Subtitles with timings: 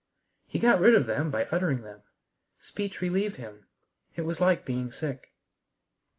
[0.47, 2.01] He got rid of them by uttering them.
[2.59, 3.67] Speech relieved him.
[4.15, 5.35] It was like being sick.